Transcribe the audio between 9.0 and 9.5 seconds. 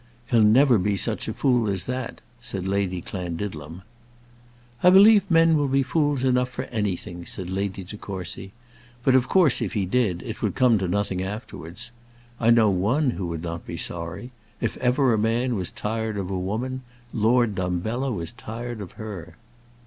"But, of